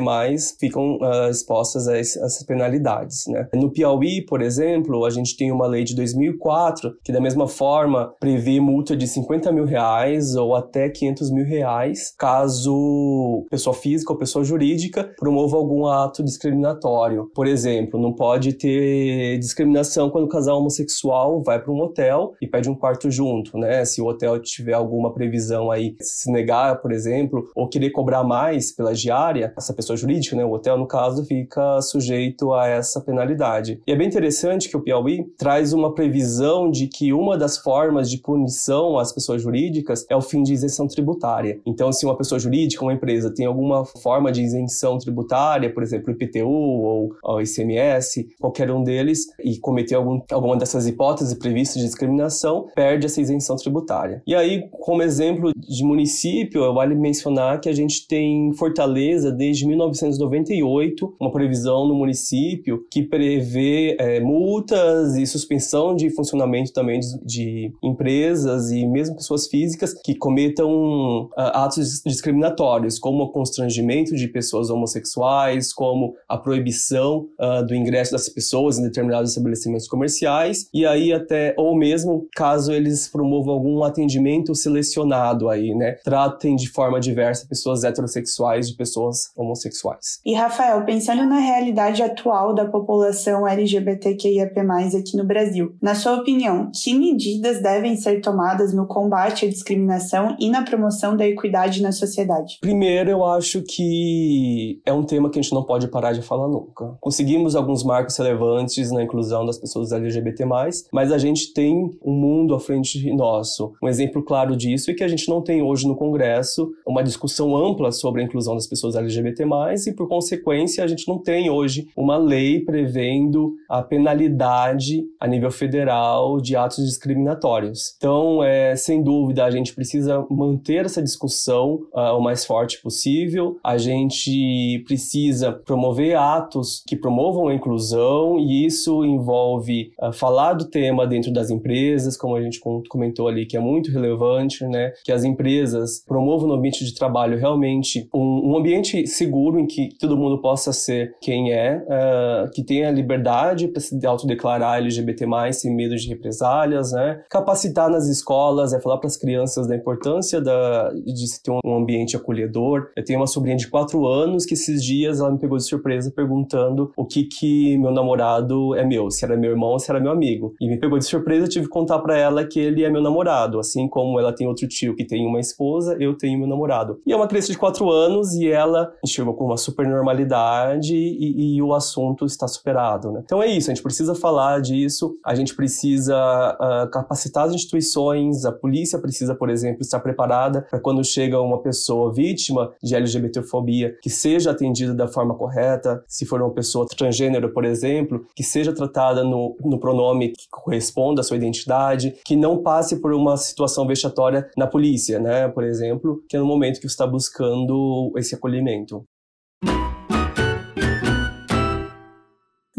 ficam 0.59 0.97
uh, 0.97 1.29
expostas 1.29 1.87
a 1.87 1.97
essas 1.97 2.43
penalidades, 2.43 3.25
né? 3.27 3.47
No 3.53 3.71
Piauí, 3.71 4.25
por 4.25 4.41
exemplo, 4.41 5.05
a 5.05 5.09
gente 5.09 5.35
tem 5.35 5.51
uma 5.51 5.67
lei 5.67 5.83
de 5.83 5.95
2004 5.95 6.93
que 7.03 7.11
da 7.11 7.21
mesma 7.21 7.47
forma 7.47 8.13
prevê 8.19 8.59
multa 8.59 8.95
de 8.95 9.07
50 9.07 9.51
mil 9.51 9.65
reais 9.65 10.35
ou 10.35 10.55
até 10.55 10.89
500 10.89 11.31
mil 11.31 11.45
reais 11.45 12.13
caso 12.17 13.45
pessoa 13.49 13.73
física 13.73 14.13
ou 14.13 14.19
pessoa 14.19 14.43
jurídica 14.43 15.11
promova 15.17 15.57
algum 15.57 15.85
ato 15.85 16.23
discriminatório. 16.23 17.18
Por 17.27 17.47
exemplo, 17.47 17.99
não 17.99 18.13
pode 18.13 18.53
ter 18.53 19.37
discriminação 19.39 20.09
quando 20.09 20.25
o 20.25 20.29
casal 20.29 20.59
homossexual 20.59 21.41
vai 21.43 21.61
para 21.61 21.71
um 21.71 21.81
hotel 21.81 22.33
e 22.41 22.47
pede 22.47 22.69
um 22.69 22.75
quarto 22.75 23.09
junto, 23.09 23.57
né? 23.57 23.83
Se 23.85 24.01
o 24.01 24.07
hotel 24.07 24.39
tiver 24.39 24.73
alguma 24.73 25.13
previsão 25.13 25.71
aí, 25.71 25.95
se 26.01 26.31
negar, 26.31 26.81
por 26.81 26.91
exemplo, 26.91 27.49
ou 27.55 27.67
querer 27.67 27.91
cobrar 27.91 28.23
mais 28.23 28.71
pela 28.71 28.93
diária, 28.93 29.53
essa 29.57 29.73
pessoa 29.73 29.97
jurídica, 29.97 30.35
né? 30.35 30.45
O 30.45 30.51
hotel, 30.51 30.77
no 30.77 30.87
caso, 30.87 31.25
fica 31.25 31.81
sujeito 31.81 32.53
a 32.53 32.67
essa 32.67 33.01
penalidade. 33.01 33.81
E 33.85 33.91
é 33.91 33.95
bem 33.95 34.07
interessante 34.07 34.69
que 34.69 34.77
o 34.77 34.81
Piauí 34.81 35.25
traz 35.37 35.73
uma 35.73 35.93
previsão 35.93 36.69
de 36.69 36.87
que 36.87 37.13
uma 37.13 37.37
das 37.37 37.57
formas 37.57 38.09
de 38.09 38.17
punição 38.17 38.97
às 38.97 39.11
pessoas 39.11 39.41
jurídicas 39.41 40.05
é 40.09 40.15
o 40.15 40.21
fim 40.21 40.43
de 40.43 40.53
isenção 40.53 40.87
tributária. 40.87 41.59
Então, 41.65 41.91
se 41.91 42.05
uma 42.05 42.15
pessoa 42.15 42.39
jurídica, 42.39 42.83
uma 42.83 42.93
empresa, 42.93 43.33
tem 43.33 43.45
alguma 43.45 43.85
forma 43.85 44.31
de 44.31 44.41
isenção 44.41 44.97
tributária, 44.97 45.73
por 45.73 45.83
exemplo, 45.83 46.11
IPTU 46.11 46.47
ou 46.47 47.08
ao 47.23 47.41
ICMS, 47.41 48.27
qualquer 48.39 48.71
um 48.71 48.83
deles, 48.83 49.27
e 49.43 49.57
cometer 49.59 49.95
algum, 49.95 50.21
alguma 50.31 50.57
dessas 50.57 50.87
hipóteses 50.87 51.33
previstas 51.33 51.81
de 51.81 51.87
discriminação, 51.87 52.67
perde 52.75 53.05
essa 53.05 53.21
isenção 53.21 53.55
tributária. 53.55 54.21
E 54.25 54.35
aí, 54.35 54.67
como 54.71 55.01
exemplo 55.01 55.51
de 55.55 55.83
município, 55.83 56.73
vale 56.73 56.95
mencionar 56.95 57.59
que 57.59 57.69
a 57.69 57.73
gente 57.73 58.07
tem 58.07 58.53
Fortaleza 58.53 59.31
desde 59.31 59.65
1998, 59.65 61.15
uma 61.19 61.31
previsão 61.31 61.87
no 61.87 61.95
município 61.95 62.85
que 62.91 63.03
prevê 63.03 63.95
é, 63.99 64.19
multas 64.19 65.15
e 65.15 65.25
suspensão 65.25 65.95
de 65.95 66.09
funcionamento 66.09 66.73
também 66.73 66.99
de, 66.99 67.19
de, 67.25 67.73
empresas 67.83 68.71
e 68.71 68.85
mesmo 68.85 69.15
pessoas 69.15 69.47
físicas 69.47 69.93
que 69.93 70.15
cometam 70.15 71.25
uh, 71.25 71.29
atos 71.35 72.01
discriminatórios, 72.05 72.99
como 72.99 73.23
o 73.23 73.31
constrangimento 73.31 74.15
de 74.15 74.27
pessoas 74.27 74.69
homossexuais, 74.69 75.73
como 75.73 76.15
a 76.27 76.37
proibição 76.37 76.98
uh, 77.07 77.65
do 77.65 77.75
ingresso 77.75 78.11
das 78.11 78.29
pessoas 78.29 78.77
em 78.77 78.83
determinados 78.83 79.31
estabelecimentos 79.31 79.87
comerciais, 79.87 80.67
e 80.73 80.85
aí 80.85 81.13
até, 81.13 81.53
ou 81.57 81.75
mesmo 81.75 82.27
caso 82.35 82.71
eles 82.71 83.07
promovam 83.07 83.53
algum 83.53 83.83
atendimento 83.83 84.53
selecionado 84.55 85.49
aí, 85.49 85.73
né? 85.75 85.93
Tratem 86.03 86.55
de 86.55 86.69
forma 86.69 86.99
diversa 86.99 87.47
pessoas 87.47 87.83
heterossexuais 87.83 88.69
de 88.69 88.75
pessoas 88.75 89.31
homossexuais. 89.35 90.19
E 90.25 90.33
Rafael, 90.33 90.83
pensando 90.85 91.25
na 91.25 91.39
realidade 91.39 92.01
atual 92.01 92.53
da 92.53 92.65
população 92.65 93.47
LGBTQIAP+, 93.47 94.59
aqui 94.97 95.17
no 95.17 95.25
Brasil, 95.25 95.75
na 95.81 95.95
sua 95.95 96.15
opinião, 96.15 96.71
que 96.73 96.93
medidas 96.93 97.61
devem 97.61 97.95
ser 97.95 98.21
tomadas 98.21 98.73
no 98.73 98.87
combate 98.87 99.45
à 99.45 99.49
discriminação 99.49 100.35
e 100.39 100.49
na 100.49 100.63
promoção 100.63 101.15
da 101.15 101.25
equidade 101.25 101.81
na 101.81 101.91
sociedade? 101.91 102.57
Primeiro, 102.61 103.09
eu 103.09 103.25
acho 103.25 103.61
que 103.61 104.81
é 104.85 104.93
um 104.93 105.03
tema 105.03 105.29
que 105.29 105.39
a 105.39 105.41
gente 105.41 105.53
não 105.53 105.63
pode 105.63 105.87
parar 105.87 106.13
de 106.13 106.21
falar 106.21 106.47
nunca. 106.47 106.78
Conseguimos 106.99 107.55
alguns 107.55 107.83
marcos 107.83 108.17
relevantes 108.17 108.91
na 108.91 109.03
inclusão 109.03 109.45
das 109.45 109.57
pessoas 109.57 109.91
LGBT+, 109.91 110.45
mas 110.91 111.11
a 111.11 111.17
gente 111.17 111.53
tem 111.53 111.91
um 112.03 112.13
mundo 112.13 112.55
à 112.55 112.59
frente 112.59 113.11
nosso. 113.13 113.73
Um 113.81 113.87
exemplo 113.87 114.23
claro 114.23 114.55
disso 114.55 114.91
é 114.91 114.93
que 114.93 115.03
a 115.03 115.07
gente 115.07 115.27
não 115.29 115.41
tem 115.41 115.61
hoje 115.61 115.87
no 115.87 115.95
Congresso 115.95 116.71
uma 116.85 117.03
discussão 117.03 117.55
ampla 117.55 117.91
sobre 117.91 118.21
a 118.21 118.25
inclusão 118.25 118.55
das 118.55 118.67
pessoas 118.67 118.95
LGBT+, 118.95 119.43
e 119.87 119.93
por 119.93 120.07
consequência 120.07 120.83
a 120.83 120.87
gente 120.87 121.07
não 121.07 121.17
tem 121.17 121.49
hoje 121.49 121.87
uma 121.95 122.17
lei 122.17 122.59
prevendo 122.61 123.55
a 123.69 123.81
penalidade 123.81 125.03
a 125.19 125.27
nível 125.27 125.51
federal 125.51 126.39
de 126.39 126.55
atos 126.55 126.85
discriminatórios. 126.85 127.95
Então, 127.97 128.43
é, 128.43 128.75
sem 128.75 129.03
dúvida, 129.03 129.45
a 129.45 129.51
gente 129.51 129.73
precisa 129.73 130.25
manter 130.29 130.85
essa 130.85 131.01
discussão 131.01 131.79
uh, 131.93 132.17
o 132.17 132.21
mais 132.21 132.45
forte 132.45 132.81
possível, 132.81 133.57
a 133.63 133.77
gente 133.77 134.83
precisa 134.85 135.51
promover 135.51 136.15
atos 136.15 136.68
que 136.87 136.95
promovam 136.95 137.47
a 137.47 137.53
inclusão, 137.53 138.39
e 138.39 138.65
isso 138.65 139.03
envolve 139.05 139.91
uh, 140.01 140.11
falar 140.13 140.53
do 140.53 140.69
tema 140.69 141.05
dentro 141.07 141.31
das 141.31 141.49
empresas, 141.49 142.17
como 142.17 142.35
a 142.35 142.41
gente 142.41 142.59
comentou 142.89 143.27
ali, 143.27 143.45
que 143.45 143.57
é 143.57 143.59
muito 143.59 143.91
relevante, 143.91 144.65
né? 144.65 144.91
Que 145.03 145.11
as 145.11 145.23
empresas 145.23 146.03
promovam 146.05 146.47
no 146.47 146.55
ambiente 146.55 146.83
de 146.85 146.93
trabalho 146.93 147.37
realmente 147.37 148.07
um, 148.13 148.51
um 148.51 148.57
ambiente 148.57 149.05
seguro 149.07 149.59
em 149.59 149.65
que 149.65 149.89
todo 149.99 150.17
mundo 150.17 150.41
possa 150.41 150.71
ser 150.73 151.15
quem 151.21 151.51
é, 151.51 151.77
uh, 151.77 152.51
que 152.51 152.63
tenha 152.63 152.91
liberdade 152.91 153.67
para 153.67 153.81
se 153.81 154.05
autodeclarar 154.05 154.77
LGBT+, 154.77 155.25
sem 155.53 155.75
medo 155.75 155.95
de 155.95 156.07
represálias, 156.07 156.91
né? 156.91 157.21
Capacitar 157.29 157.89
nas 157.89 158.07
escolas, 158.07 158.73
é 158.73 158.79
falar 158.79 158.97
para 158.97 159.07
as 159.07 159.17
crianças 159.17 159.67
da 159.67 159.75
importância 159.75 160.41
da, 160.41 160.91
de 160.93 161.27
se 161.27 161.41
ter 161.41 161.51
um 161.65 161.75
ambiente 161.75 162.15
acolhedor. 162.15 162.89
Eu 162.95 163.03
tenho 163.03 163.19
uma 163.19 163.27
sobrinha 163.27 163.57
de 163.57 163.67
4 163.67 164.05
anos 164.05 164.45
que 164.45 164.53
esses 164.53 164.83
dias 164.83 165.19
ela 165.19 165.31
me 165.31 165.39
pegou 165.39 165.57
de 165.57 165.63
surpresa 165.63 166.11
perguntando 166.11 166.58
o 166.95 167.05
que 167.05 167.23
que 167.23 167.77
meu 167.77 167.91
namorado 167.91 168.75
é 168.75 168.85
meu, 168.85 169.09
se 169.09 169.23
era 169.25 169.37
meu 169.37 169.51
irmão 169.51 169.71
ou 169.71 169.79
se 169.79 169.89
era 169.89 169.99
meu 169.99 170.11
amigo. 170.11 170.53
E 170.59 170.67
me 170.67 170.79
pegou 170.79 170.97
de 170.97 171.05
surpresa, 171.05 171.45
eu 171.45 171.49
tive 171.49 171.65
que 171.65 171.71
contar 171.71 171.99
para 171.99 172.17
ela 172.17 172.45
que 172.45 172.59
ele 172.59 172.83
é 172.83 172.89
meu 172.89 173.01
namorado, 173.01 173.59
assim 173.59 173.87
como 173.87 174.19
ela 174.19 174.33
tem 174.33 174.47
outro 174.47 174.67
tio 174.67 174.95
que 174.95 175.05
tem 175.05 175.25
uma 175.25 175.39
esposa, 175.39 175.95
eu 175.99 176.17
tenho 176.17 176.39
meu 176.39 176.47
namorado. 176.47 176.99
E 177.05 177.13
é 177.13 177.15
uma 177.15 177.27
criança 177.27 177.51
de 177.51 177.57
4 177.57 177.89
anos 177.89 178.33
e 178.33 178.47
ela 178.47 178.91
chegou 179.05 179.33
com 179.33 179.45
uma 179.45 179.57
super 179.57 179.87
normalidade 179.87 180.95
e, 180.95 181.55
e 181.55 181.61
o 181.61 181.73
assunto 181.73 182.25
está 182.25 182.47
superado, 182.47 183.11
né? 183.11 183.21
Então 183.23 183.41
é 183.41 183.47
isso, 183.47 183.69
a 183.69 183.73
gente 183.73 183.83
precisa 183.83 184.15
falar 184.15 184.61
disso, 184.61 185.15
a 185.25 185.35
gente 185.35 185.55
precisa 185.55 186.15
uh, 186.59 186.89
capacitar 186.91 187.45
as 187.45 187.53
instituições, 187.53 188.45
a 188.45 188.51
polícia 188.51 188.99
precisa, 188.99 189.35
por 189.35 189.49
exemplo, 189.49 189.81
estar 189.81 189.99
preparada 189.99 190.65
para 190.69 190.79
quando 190.79 191.03
chega 191.03 191.39
uma 191.39 191.61
pessoa 191.61 192.11
vítima 192.13 192.71
de 192.81 192.95
LGBTfobia 192.95 193.97
que 194.01 194.09
seja 194.09 194.51
atendida 194.51 194.93
da 194.93 195.07
forma 195.07 195.35
correta, 195.35 196.03
se 196.07 196.25
for 196.25 196.41
uma 196.41 196.48
pessoa 196.53 196.85
transgênero, 196.87 197.53
por 197.53 197.65
exemplo, 197.65 198.25
que 198.35 198.43
seja 198.43 198.73
tratada 198.73 199.23
no, 199.23 199.55
no 199.63 199.79
pronome 199.79 200.29
que 200.29 200.47
corresponda 200.49 201.21
à 201.21 201.23
sua 201.23 201.37
identidade, 201.37 202.15
que 202.25 202.35
não 202.35 202.61
passe 202.61 202.99
por 202.99 203.13
uma 203.13 203.37
situação 203.37 203.87
vexatória 203.87 204.49
na 204.57 204.67
polícia, 204.67 205.19
né, 205.19 205.47
por 205.47 205.63
exemplo, 205.63 206.21
que 206.27 206.35
é 206.35 206.39
no 206.39 206.45
momento 206.45 206.75
que 206.75 206.87
você 206.87 206.93
está 206.93 207.07
buscando 207.07 208.11
esse 208.17 208.35
acolhimento. 208.35 209.03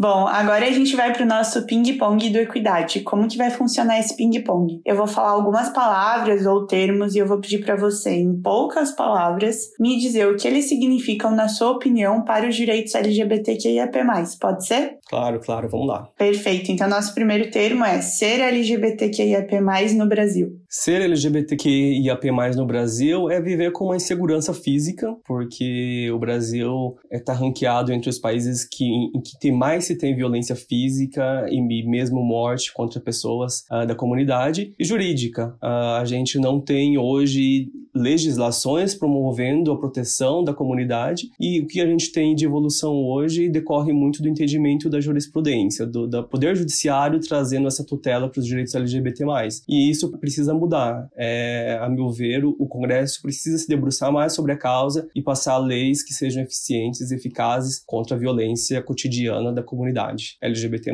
Bom, 0.01 0.27
agora 0.27 0.67
a 0.67 0.71
gente 0.71 0.97
vai 0.97 1.13
para 1.13 1.25
o 1.25 1.29
nosso 1.29 1.67
ping-pong 1.67 2.31
do 2.31 2.39
Equidade. 2.39 3.01
Como 3.01 3.29
que 3.29 3.37
vai 3.37 3.51
funcionar 3.51 4.01
esse 4.01 4.17
ping-pong? 4.17 4.81
Eu 4.83 4.97
vou 4.97 5.07
falar 5.07 5.33
algumas 5.33 5.69
palavras 5.69 6.47
ou 6.47 6.67
termos 6.67 7.15
e 7.15 7.19
eu 7.19 7.27
vou 7.27 7.39
pedir 7.39 7.63
para 7.63 7.77
você, 7.77 8.09
em 8.09 8.41
poucas 8.41 8.93
palavras, 8.93 9.59
me 9.79 9.99
dizer 9.99 10.27
o 10.27 10.39
que 10.39 10.49
eles 10.49 10.71
significam, 10.71 11.33
na 11.33 11.49
sua 11.49 11.73
opinião, 11.73 12.25
para 12.25 12.49
os 12.49 12.57
direitos 12.57 12.95
LGBTQIAP+. 12.95 13.93
Pode 14.41 14.67
ser? 14.67 15.00
Claro, 15.11 15.41
claro, 15.41 15.69
vamos 15.69 15.89
lá. 15.89 16.09
Perfeito. 16.17 16.71
Então, 16.71 16.89
nosso 16.89 17.13
primeiro 17.13 17.51
termo 17.51 17.85
é 17.85 18.01
ser 18.01 18.39
LGBTQIAP+, 18.39 19.61
no 19.97 20.07
Brasil. 20.07 20.57
Ser 20.69 21.03
LGBTQIAP+, 21.03 22.31
no 22.55 22.65
Brasil 22.65 23.29
é 23.29 23.41
viver 23.41 23.73
com 23.73 23.87
uma 23.87 23.97
insegurança 23.97 24.55
física, 24.55 25.13
porque 25.27 26.09
o 26.13 26.19
Brasil 26.21 26.97
está 27.11 27.33
ranqueado 27.33 27.93
entre 27.93 28.09
os 28.09 28.21
países 28.21 28.65
que, 28.65 28.85
em 28.85 29.21
que 29.21 29.37
tem 29.41 29.51
mais 29.51 29.87
se 29.87 29.99
tem 29.99 30.15
violência 30.15 30.55
física 30.55 31.45
e 31.51 31.61
mesmo 31.61 32.23
morte 32.23 32.73
contra 32.73 33.01
pessoas 33.01 33.65
uh, 33.69 33.85
da 33.85 33.97
comunidade 33.97 34.73
e 34.79 34.85
jurídica. 34.85 35.57
Uh, 35.61 35.99
a 36.01 36.05
gente 36.05 36.39
não 36.39 36.61
tem 36.61 36.99
hoje 36.99 37.69
legislações 37.95 38.95
promovendo 38.95 39.73
a 39.73 39.79
proteção 39.79 40.45
da 40.45 40.55
comunidade 40.55 41.31
e 41.39 41.61
o 41.61 41.67
que 41.67 41.81
a 41.81 41.87
gente 41.87 42.13
tem 42.13 42.35
de 42.35 42.45
evolução 42.45 42.95
hoje 43.05 43.49
decorre 43.49 43.93
muito 43.93 44.23
do 44.23 44.29
entendimento 44.29 44.89
da 44.89 45.01
jurisprudência, 45.01 45.87
do, 45.87 46.23
poder 46.25 46.57
judiciário 46.57 47.21
trazendo 47.21 47.67
essa 47.67 47.85
tutela 47.85 48.29
para 48.29 48.41
os 48.41 48.47
direitos 48.47 48.75
LGBT+. 48.75 49.25
E 49.69 49.91
isso 49.91 50.11
precisa 50.19 50.55
mudar. 50.55 51.09
É, 51.17 51.79
a 51.81 51.89
meu 51.89 52.11
ver, 52.11 52.45
o 52.45 52.67
Congresso 52.67 53.21
precisa 53.23 53.59
se 53.59 53.69
debruçar 53.69 54.13
mais 54.13 54.33
sobre 54.33 54.53
a 54.53 54.57
causa 54.57 55.09
e 55.15 55.23
passar 55.23 55.59
leis 55.59 56.03
que 56.03 56.13
sejam 56.13 56.43
eficientes 56.43 57.11
e 57.11 57.15
eficazes 57.15 57.83
contra 57.85 58.17
a 58.17 58.19
violência 58.19 58.81
cotidiana 58.83 59.53
da 59.53 59.63
comunidade 59.63 60.37
LGBT+. 60.41 60.93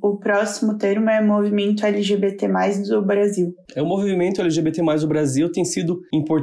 O 0.00 0.16
próximo 0.16 0.78
termo 0.78 1.10
é 1.10 1.20
movimento 1.20 1.84
LGBT+, 1.84 2.48
do 2.88 3.02
Brasil. 3.02 3.54
É, 3.74 3.82
o 3.82 3.86
movimento 3.86 4.40
LGBT+, 4.40 4.82
do 5.00 5.06
Brasil 5.06 5.50
tem 5.50 5.64
sido 5.64 6.02
importante 6.12 6.35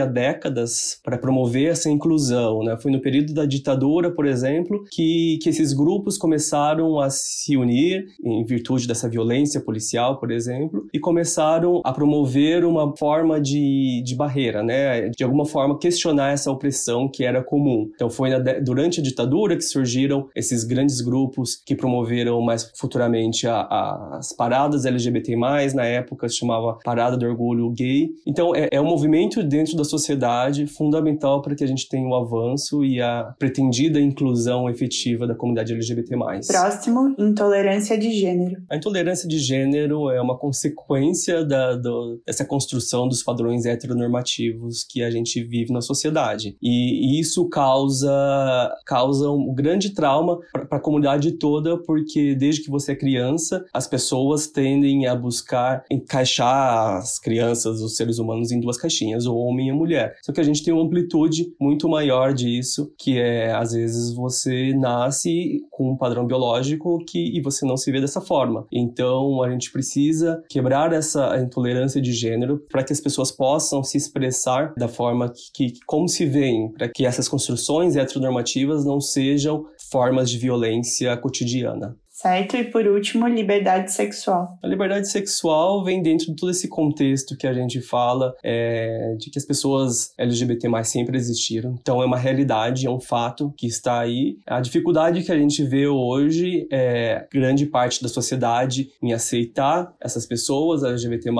há 0.00 0.06
décadas 0.06 0.98
para 1.02 1.18
promover 1.18 1.70
essa 1.70 1.90
inclusão, 1.90 2.62
né? 2.62 2.76
Foi 2.80 2.90
no 2.90 3.00
período 3.00 3.32
da 3.32 3.44
ditadura, 3.44 4.10
por 4.10 4.26
exemplo, 4.26 4.84
que, 4.90 5.38
que 5.42 5.48
esses 5.48 5.72
grupos 5.72 6.16
começaram 6.16 6.98
a 7.00 7.10
se 7.10 7.56
unir 7.56 8.06
em 8.22 8.44
virtude 8.44 8.86
dessa 8.86 9.08
violência 9.08 9.60
policial, 9.60 10.18
por 10.18 10.30
exemplo, 10.30 10.86
e 10.92 10.98
começaram 10.98 11.80
a 11.84 11.92
promover 11.92 12.64
uma 12.64 12.96
forma 12.96 13.40
de, 13.40 14.02
de 14.04 14.14
barreira, 14.14 14.62
né? 14.62 15.08
De 15.08 15.24
alguma 15.24 15.44
forma 15.44 15.78
questionar 15.78 16.32
essa 16.32 16.50
opressão 16.50 17.08
que 17.08 17.24
era 17.24 17.42
comum. 17.42 17.90
Então 17.94 18.10
foi 18.10 18.30
na, 18.30 18.38
durante 18.60 19.00
a 19.00 19.02
ditadura 19.02 19.56
que 19.56 19.62
surgiram 19.62 20.28
esses 20.34 20.64
grandes 20.64 21.00
grupos 21.00 21.56
que 21.56 21.74
promoveram 21.74 22.40
mais 22.40 22.70
futuramente 22.74 23.46
a, 23.46 23.60
a, 23.60 24.16
as 24.18 24.32
paradas 24.32 24.84
LGBT+, 24.84 25.36
na 25.74 25.84
época 25.84 26.28
se 26.28 26.36
chamava 26.36 26.78
Parada 26.84 27.16
do 27.16 27.26
Orgulho 27.26 27.70
Gay. 27.70 28.10
Então 28.26 28.54
é, 28.54 28.68
é 28.72 28.80
um 28.80 28.86
movimento 28.86 29.33
dentro 29.42 29.76
da 29.76 29.84
sociedade 29.84 30.66
fundamental 30.66 31.42
para 31.42 31.54
que 31.54 31.64
a 31.64 31.66
gente 31.66 31.88
tenha 31.88 32.06
o 32.06 32.10
um 32.10 32.14
avanço 32.14 32.84
e 32.84 33.00
a 33.00 33.34
pretendida 33.38 34.00
inclusão 34.00 34.68
efetiva 34.68 35.26
da 35.26 35.34
comunidade 35.34 35.72
LGBT+. 35.72 36.16
Próximo, 36.46 37.14
intolerância 37.18 37.98
de 37.98 38.12
gênero. 38.12 38.62
A 38.70 38.76
intolerância 38.76 39.28
de 39.28 39.38
gênero 39.38 40.10
é 40.10 40.20
uma 40.20 40.38
consequência 40.38 41.44
da, 41.44 41.74
do, 41.74 42.20
dessa 42.26 42.44
construção 42.44 43.08
dos 43.08 43.22
padrões 43.22 43.64
heteronormativos 43.64 44.84
que 44.88 45.02
a 45.02 45.10
gente 45.10 45.42
vive 45.42 45.72
na 45.72 45.80
sociedade. 45.80 46.56
E, 46.62 47.16
e 47.16 47.20
isso 47.20 47.48
causa, 47.48 48.72
causa 48.86 49.30
um 49.30 49.54
grande 49.54 49.90
trauma 49.90 50.38
para 50.52 50.78
a 50.78 50.80
comunidade 50.80 51.32
toda, 51.32 51.76
porque 51.78 52.34
desde 52.34 52.62
que 52.62 52.70
você 52.70 52.92
é 52.92 52.96
criança, 52.96 53.64
as 53.72 53.86
pessoas 53.86 54.46
tendem 54.46 55.06
a 55.06 55.14
buscar 55.14 55.84
encaixar 55.90 56.96
as 56.96 57.18
crianças, 57.18 57.80
os 57.80 57.96
seres 57.96 58.18
humanos, 58.18 58.50
em 58.50 58.60
duas 58.60 58.76
caixinhas, 58.76 59.23
gêneros, 59.24 59.26
ou 59.26 59.38
homem 59.38 59.68
e 59.68 59.72
mulher. 59.72 60.16
Só 60.22 60.32
que 60.32 60.40
a 60.40 60.44
gente 60.44 60.62
tem 60.62 60.72
uma 60.72 60.84
amplitude 60.84 61.46
muito 61.60 61.88
maior 61.88 62.32
disso, 62.32 62.92
que 62.98 63.18
é, 63.18 63.52
às 63.52 63.72
vezes, 63.72 64.14
você 64.14 64.72
nasce 64.74 65.60
com 65.70 65.92
um 65.92 65.96
padrão 65.96 66.26
biológico 66.26 66.98
que, 67.06 67.36
e 67.36 67.40
você 67.40 67.66
não 67.66 67.76
se 67.76 67.90
vê 67.90 68.00
dessa 68.00 68.20
forma. 68.20 68.66
Então, 68.72 69.42
a 69.42 69.50
gente 69.50 69.72
precisa 69.72 70.42
quebrar 70.48 70.92
essa 70.92 71.38
intolerância 71.40 72.00
de 72.00 72.12
gênero 72.12 72.62
para 72.70 72.84
que 72.84 72.92
as 72.92 73.00
pessoas 73.00 73.30
possam 73.30 73.82
se 73.82 73.96
expressar 73.96 74.74
da 74.76 74.88
forma 74.88 75.32
que, 75.54 75.70
que 75.70 75.80
como 75.86 76.08
se 76.08 76.26
veem, 76.26 76.72
para 76.72 76.88
que 76.88 77.06
essas 77.06 77.28
construções 77.28 77.96
heteronormativas 77.96 78.84
não 78.84 79.00
sejam 79.00 79.64
formas 79.90 80.30
de 80.30 80.38
violência 80.38 81.16
cotidiana 81.16 81.96
certo? 82.14 82.56
E 82.56 82.64
por 82.64 82.86
último, 82.86 83.26
liberdade 83.26 83.92
sexual. 83.92 84.56
A 84.62 84.68
liberdade 84.68 85.10
sexual 85.10 85.84
vem 85.84 86.00
dentro 86.00 86.26
de 86.26 86.36
todo 86.36 86.50
esse 86.50 86.68
contexto 86.68 87.36
que 87.36 87.46
a 87.46 87.52
gente 87.52 87.80
fala 87.80 88.34
é, 88.42 89.16
de 89.18 89.30
que 89.30 89.38
as 89.38 89.44
pessoas 89.44 90.14
LGBT 90.16 90.68
sempre 90.84 91.18
existiram. 91.18 91.76
Então 91.80 92.00
é 92.00 92.06
uma 92.06 92.16
realidade, 92.16 92.86
é 92.86 92.90
um 92.90 93.00
fato 93.00 93.52
que 93.56 93.66
está 93.66 93.98
aí. 94.00 94.38
A 94.46 94.60
dificuldade 94.60 95.24
que 95.24 95.32
a 95.32 95.36
gente 95.36 95.64
vê 95.64 95.88
hoje 95.88 96.68
é 96.70 97.26
grande 97.32 97.66
parte 97.66 98.00
da 98.00 98.08
sociedade 98.08 98.90
em 99.02 99.12
aceitar 99.12 99.92
essas 100.00 100.24
pessoas 100.24 100.84
LGBT 100.84 101.30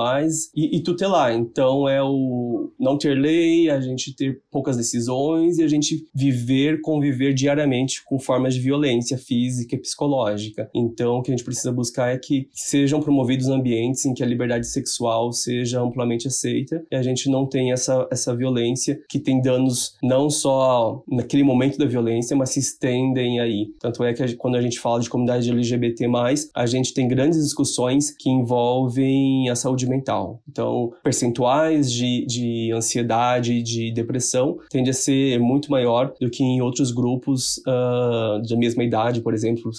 e, 0.53 0.77
e 0.77 0.83
tutelar. 0.83 1.33
Então 1.33 1.87
é 1.87 2.03
o 2.03 2.71
não 2.77 2.97
ter 2.97 3.15
lei, 3.15 3.69
a 3.69 3.79
gente 3.79 4.13
ter 4.13 4.41
poucas 4.51 4.75
decisões 4.75 5.57
e 5.57 5.63
a 5.63 5.67
gente 5.67 6.05
viver, 6.13 6.81
conviver 6.81 7.33
diariamente 7.33 8.03
com 8.03 8.19
formas 8.19 8.55
de 8.55 8.59
violência 8.59 9.17
física 9.17 9.75
e 9.75 9.79
psicológica. 9.79 10.64
Então, 10.73 11.17
o 11.17 11.21
que 11.21 11.31
a 11.31 11.35
gente 11.35 11.45
precisa 11.45 11.71
buscar 11.71 12.13
é 12.13 12.17
que 12.17 12.47
sejam 12.51 12.99
promovidos 12.99 13.47
ambientes 13.47 14.05
em 14.05 14.13
que 14.13 14.23
a 14.23 14.25
liberdade 14.25 14.67
sexual 14.67 15.31
seja 15.31 15.81
amplamente 15.81 16.27
aceita 16.27 16.83
e 16.91 16.95
a 16.95 17.01
gente 17.01 17.29
não 17.29 17.45
tenha 17.45 17.73
essa, 17.73 18.07
essa 18.11 18.35
violência 18.35 18.99
que 19.09 19.19
tem 19.19 19.41
danos 19.41 19.95
não 20.01 20.29
só 20.29 21.03
naquele 21.07 21.43
momento 21.43 21.77
da 21.77 21.85
violência, 21.85 22.35
mas 22.35 22.49
se 22.49 22.59
estendem 22.59 23.39
aí. 23.39 23.67
Tanto 23.79 24.03
é 24.03 24.13
que 24.13 24.35
quando 24.35 24.55
a 24.55 24.61
gente 24.61 24.79
fala 24.79 24.99
de 24.99 25.09
comunidade 25.09 25.49
LGBT+, 25.49 26.05
a 26.53 26.65
gente 26.65 26.93
tem 26.93 27.07
grandes 27.07 27.43
discussões 27.43 28.11
que 28.11 28.29
envolvem 28.29 29.49
a 29.49 29.55
saúde 29.55 29.87
mental. 29.87 30.41
Então, 30.49 30.91
percentuais 31.03 31.91
de, 31.91 32.25
de 32.25 32.71
ansiedade, 32.73 33.61
de 33.61 33.91
depressão, 33.91 34.57
tende 34.69 34.89
a 34.89 34.93
ser 34.93 35.39
muito 35.39 35.71
maior 35.71 36.13
do 36.19 36.29
que 36.29 36.43
em 36.43 36.61
outros 36.61 36.91
grupos 36.91 37.57
uh, 37.59 38.41
da 38.47 38.55
mesma 38.57 38.83
idade, 38.83 39.21
por 39.21 39.33
exemplo, 39.33 39.71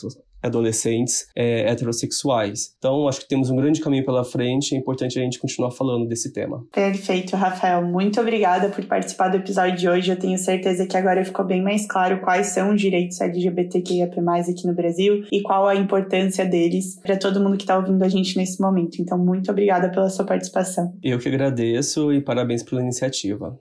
adolescentes 0.47 1.27
é, 1.35 1.71
heterossexuais. 1.71 2.75
Então, 2.79 3.09
acho 3.09 3.21
que 3.21 3.29
temos 3.29 3.51
um 3.51 3.57
grande 3.57 3.81
caminho 3.81 4.05
pela 4.05 4.25
frente, 4.25 4.75
é 4.75 4.79
importante 4.79 5.19
a 5.19 5.23
gente 5.23 5.39
continuar 5.39 5.71
falando 5.71 6.07
desse 6.07 6.33
tema. 6.33 6.65
Perfeito, 6.73 7.37
Rafael. 7.37 7.85
Muito 7.85 8.21
obrigada 8.21 8.69
por 8.69 8.85
participar 8.85 9.29
do 9.29 9.37
episódio 9.37 9.77
de 9.77 9.89
hoje. 9.89 10.11
Eu 10.11 10.19
tenho 10.19 10.39
certeza 10.39 10.87
que 10.87 10.97
agora 10.97 11.25
ficou 11.25 11.45
bem 11.45 11.63
mais 11.63 11.87
claro 11.87 12.21
quais 12.21 12.49
são 12.49 12.75
os 12.75 12.81
direitos 12.81 13.21
LGBTQIAP+, 13.21 14.17
aqui 14.51 14.67
no 14.67 14.75
Brasil 14.75 15.25
e 15.31 15.43
qual 15.43 15.67
a 15.67 15.75
importância 15.75 16.45
deles 16.45 16.99
para 17.01 17.17
todo 17.17 17.41
mundo 17.41 17.57
que 17.57 17.65
está 17.65 17.77
ouvindo 17.77 18.03
a 18.03 18.09
gente 18.09 18.37
nesse 18.37 18.61
momento. 18.61 19.01
Então, 19.01 19.19
muito 19.19 19.51
obrigada 19.51 19.91
pela 19.91 20.09
sua 20.09 20.25
participação. 20.25 20.93
Eu 21.03 21.19
que 21.19 21.29
agradeço 21.29 22.13
e 22.13 22.21
parabéns 22.21 22.63
pela 22.63 22.83
iniciativa. 22.83 23.59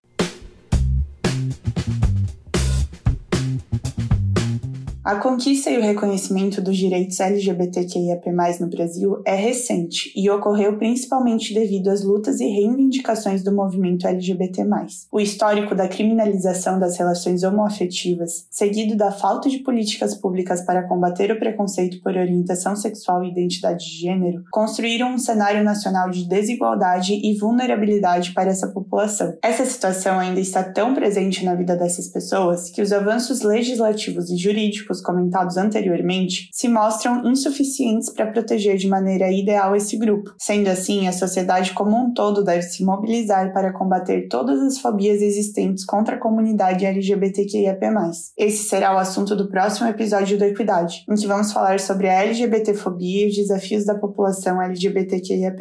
A 5.06 5.18
conquista 5.18 5.70
e 5.70 5.78
o 5.78 5.84
reconhecimento 5.84 6.60
dos 6.60 6.76
direitos 6.76 7.20
LGBTQIAP+, 7.20 8.28
no 8.60 8.68
Brasil 8.68 9.22
é 9.24 9.36
recente 9.36 10.12
e 10.16 10.28
ocorreu 10.32 10.80
principalmente 10.80 11.54
devido 11.54 11.90
às 11.90 12.04
lutas 12.04 12.40
e 12.40 12.48
reivindicações 12.48 13.44
do 13.44 13.54
movimento 13.54 14.08
LGBT+. 14.08 14.66
O 15.12 15.20
histórico 15.20 15.76
da 15.76 15.88
criminalização 15.88 16.80
das 16.80 16.98
relações 16.98 17.44
homoafetivas, 17.44 18.48
seguido 18.50 18.98
da 18.98 19.12
falta 19.12 19.48
de 19.48 19.60
políticas 19.60 20.16
públicas 20.16 20.66
para 20.66 20.88
combater 20.88 21.32
o 21.32 21.38
preconceito 21.38 22.02
por 22.02 22.18
orientação 22.18 22.76
sexual 22.76 23.24
e 23.24 23.30
identidade 23.30 23.86
de 23.86 24.02
gênero, 24.02 24.44
construíram 24.50 25.14
um 25.14 25.20
cenário 25.20 25.64
nacional 25.64 26.10
de 26.10 26.28
desigualdade 26.28 27.14
e 27.14 27.38
vulnerabilidade 27.38 28.32
para 28.34 28.50
essa 28.50 28.70
população. 28.70 29.38
Essa 29.44 29.68
situação 29.68 30.18
ainda 30.18 30.40
está 30.40 30.64
tão 30.64 30.96
presente 30.96 31.46
na 31.46 31.54
vida 31.54 31.76
dessas 31.76 32.08
pessoas 32.08 32.72
que 32.72 32.82
os 32.82 32.92
avanços 32.92 33.44
legislativos 33.44 34.32
e 34.32 34.36
jurídicos 34.36 34.95
comentados 35.02 35.58
anteriormente 35.58 36.50
se 36.52 36.68
mostram 36.68 37.26
insuficientes 37.26 38.10
para 38.10 38.28
proteger 38.28 38.78
de 38.78 38.88
maneira 38.88 39.32
ideal 39.32 39.76
esse 39.76 39.98
grupo. 39.98 40.34
Sendo 40.38 40.70
assim, 40.70 41.08
a 41.08 41.12
sociedade 41.12 41.74
como 41.74 41.96
um 41.96 42.14
todo 42.14 42.44
deve 42.44 42.64
se 42.64 42.84
mobilizar 42.84 43.54
para 43.54 43.74
combater 43.74 44.28
todas 44.28 44.60
as 44.62 44.80
fobias 44.80 45.22
existentes 45.22 45.86
contra 45.86 46.16
a 46.16 46.20
comunidade 46.20 46.86
LGBTQIAP+. 46.86 47.86
Esse 48.38 48.64
será 48.64 48.96
o 48.96 48.98
assunto 48.98 49.36
do 49.36 49.50
próximo 49.50 49.88
episódio 49.88 50.38
do 50.38 50.46
Equidade, 50.46 51.06
em 51.10 51.16
que 51.16 51.28
vamos 51.28 51.52
falar 51.52 51.80
sobre 51.80 52.10
a 52.10 52.24
LGBTfobia 52.24 53.26
e 53.26 53.30
os 53.30 53.36
desafios 53.36 53.86
da 53.86 53.96
população 53.96 54.62
LGBTQIAP+. 54.62 55.56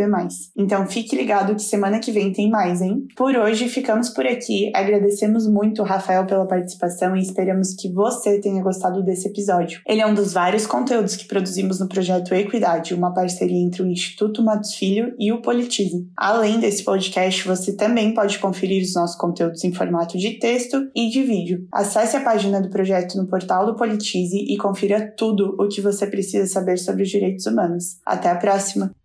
Então 0.56 0.86
fique 0.86 1.16
ligado 1.16 1.54
que 1.54 1.62
semana 1.62 1.98
que 1.98 2.12
vem 2.12 2.32
tem 2.32 2.50
mais, 2.50 2.80
hein? 2.80 3.06
Por 3.16 3.34
hoje 3.36 3.68
ficamos 3.68 4.08
por 4.08 4.26
aqui. 4.26 4.70
Agradecemos 4.74 5.46
muito 5.48 5.82
Rafael 5.82 6.26
pela 6.26 6.46
participação 6.46 7.16
e 7.16 7.20
esperamos 7.20 7.74
que 7.74 7.92
você 7.92 8.40
tenha 8.40 8.62
gostado 8.62 9.02
desse 9.02 9.23
desse 9.24 9.28
episódio. 9.28 9.80
Ele 9.86 10.00
é 10.00 10.06
um 10.06 10.14
dos 10.14 10.32
vários 10.32 10.66
conteúdos 10.66 11.16
que 11.16 11.26
produzimos 11.26 11.80
no 11.80 11.88
projeto 11.88 12.34
Equidade, 12.34 12.94
uma 12.94 13.12
parceria 13.12 13.58
entre 13.58 13.82
o 13.82 13.86
Instituto 13.86 14.42
Matos 14.42 14.74
Filho 14.74 15.14
e 15.18 15.32
o 15.32 15.40
Politize. 15.40 16.06
Além 16.16 16.60
desse 16.60 16.84
podcast, 16.84 17.46
você 17.46 17.74
também 17.74 18.12
pode 18.12 18.38
conferir 18.38 18.82
os 18.82 18.94
nossos 18.94 19.16
conteúdos 19.16 19.64
em 19.64 19.72
formato 19.72 20.18
de 20.18 20.38
texto 20.38 20.88
e 20.94 21.08
de 21.08 21.22
vídeo. 21.22 21.66
Acesse 21.72 22.16
a 22.16 22.22
página 22.22 22.60
do 22.60 22.70
projeto 22.70 23.16
no 23.16 23.26
portal 23.26 23.66
do 23.66 23.76
Politize 23.76 24.36
e 24.36 24.56
confira 24.56 25.12
tudo 25.16 25.56
o 25.58 25.68
que 25.68 25.80
você 25.80 26.06
precisa 26.06 26.46
saber 26.46 26.78
sobre 26.78 27.02
os 27.02 27.10
direitos 27.10 27.46
humanos. 27.46 27.98
Até 28.04 28.30
a 28.30 28.36
próxima! 28.36 29.03